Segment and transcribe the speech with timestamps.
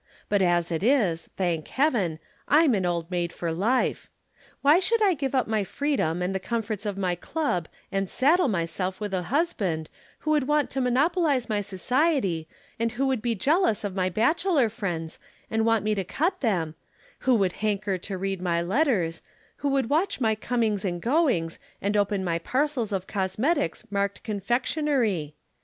[0.29, 2.17] But as it is, thank Heaven,
[2.47, 4.09] I'm an Old Maid for life.
[4.63, 8.47] Why should I give up my freedom and the comforts of my club and saddle
[8.47, 9.91] myself with a husband
[10.21, 12.47] who would want to monopolize my society
[12.79, 15.19] and who would be jealous of my bachelor friends
[15.51, 16.73] and want me to cut them,
[17.19, 19.21] who would hanker to read my letters,
[19.57, 25.35] who would watch my comings and goings, and open my parcels of cosmetics marked confectionery?